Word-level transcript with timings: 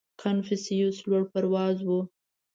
•کنفوسیوس 0.21 0.97
لوړ 1.09 1.23
پروازه 1.31 1.83
و. 1.89 1.91